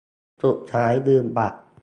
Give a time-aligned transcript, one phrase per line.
[0.43, 1.59] สุดท้ายลืมบัตร